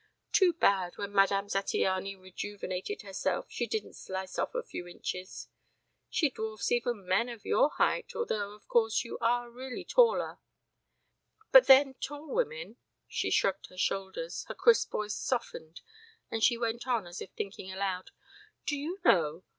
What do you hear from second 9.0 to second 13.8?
you are really taller. But then tall women" She shrugged her